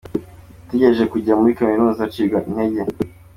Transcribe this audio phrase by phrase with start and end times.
[0.63, 2.81] Yatekereje kujya muri kaminuza acibwa intege.